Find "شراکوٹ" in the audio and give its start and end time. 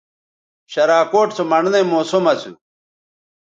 0.71-1.29